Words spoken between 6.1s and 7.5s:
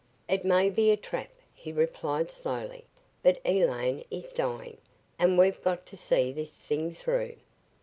this thing through."